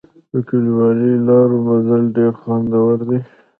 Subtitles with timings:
[0.29, 3.19] په کلیوالي لارو مزل ډېر خوندور دی.